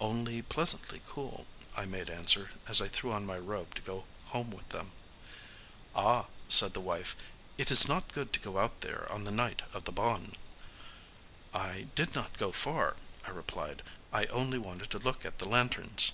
"Only 0.00 0.42
pleasantly 0.42 1.00
cool," 1.08 1.46
I 1.76 1.84
made 1.84 2.10
answer, 2.10 2.50
as 2.66 2.80
I 2.82 2.88
threw 2.88 3.12
on 3.12 3.24
my 3.24 3.38
robe 3.38 3.72
to 3.76 3.82
go 3.82 4.04
home 4.30 4.50
with 4.50 4.68
them. 4.70 4.90
"Ah," 5.94 6.26
said 6.48 6.74
the 6.74 6.80
wife, 6.80 7.14
"it 7.56 7.70
is 7.70 7.86
not 7.86 8.12
good 8.12 8.32
to 8.32 8.40
go 8.40 8.58
out 8.58 8.80
there 8.80 9.06
on 9.12 9.22
the 9.22 9.30
night 9.30 9.62
of 9.72 9.84
the 9.84 9.92
Bon!" 9.92 10.32
"I 11.54 11.86
did 11.94 12.16
not 12.16 12.36
go 12.36 12.50
far," 12.50 12.96
I 13.24 13.30
replied;—"I 13.30 14.24
only 14.24 14.58
wanted 14.58 14.90
to 14.90 14.98
look 14.98 15.24
at 15.24 15.38
the 15.38 15.48
lanterns." 15.48 16.10